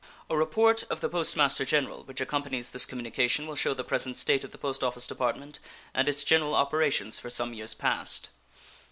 A 0.31 0.35
report 0.35 0.83
of 0.89 0.99
the 0.99 1.07
Post 1.09 1.37
Master 1.37 1.63
General, 1.63 2.03
which 2.05 2.19
accompanies 2.19 2.71
this 2.71 2.87
communication, 2.87 3.45
will 3.45 3.53
shew 3.53 3.75
the 3.75 3.83
present 3.83 4.17
state 4.17 4.43
of 4.43 4.49
the 4.49 4.57
Post 4.57 4.83
Office 4.83 5.05
Department 5.05 5.59
and 5.93 6.09
its 6.09 6.23
general 6.23 6.55
operations 6.55 7.19
for 7.19 7.29
some 7.29 7.53
years 7.53 7.75
past. 7.75 8.29